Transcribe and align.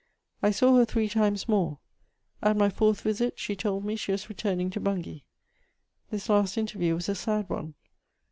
I 0.41 0.49
saw 0.49 0.77
her 0.77 0.83
three 0.85 1.07
times 1.07 1.47
more: 1.47 1.77
at 2.41 2.57
my 2.57 2.71
fourth 2.71 3.01
visit, 3.01 3.37
she 3.37 3.55
told 3.55 3.85
me 3.85 3.95
she 3.95 4.11
was 4.11 4.29
returning 4.29 4.71
to 4.71 4.79
Bungay. 4.79 5.21
This 6.09 6.27
last 6.27 6.57
interview 6.57 6.95
was 6.95 7.07
a 7.07 7.13
sad 7.13 7.47
one. 7.51 7.75